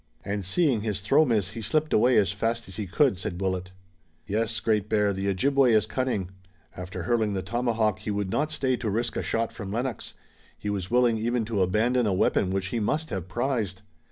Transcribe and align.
"And 0.25 0.43
seeing 0.43 0.81
his 0.81 0.99
throw 1.01 1.25
miss 1.25 1.49
he 1.49 1.61
slipped 1.61 1.93
away 1.93 2.17
as 2.17 2.31
fast 2.31 2.67
as 2.67 2.77
he 2.77 2.87
could!" 2.87 3.19
said 3.19 3.39
Willet. 3.39 3.71
"Yes, 4.25 4.59
Great 4.59 4.89
Bear, 4.89 5.13
the 5.13 5.29
Ojibway 5.29 5.73
is 5.73 5.85
cunning. 5.85 6.31
After 6.75 7.03
hurling 7.03 7.33
the 7.33 7.43
tomahawk 7.43 7.99
he 7.99 8.09
would 8.09 8.31
not 8.31 8.49
stay 8.49 8.75
to 8.77 8.89
risk 8.89 9.15
a 9.15 9.21
shot 9.21 9.53
from 9.53 9.71
Lennox. 9.71 10.15
He 10.57 10.71
was 10.71 10.89
willing 10.89 11.19
even 11.19 11.45
to 11.45 11.61
abandon 11.61 12.07
a 12.07 12.13
weapon 12.15 12.49
which 12.49 12.69
he 12.69 12.79
must 12.79 13.11
have 13.11 13.27
prized. 13.27 13.83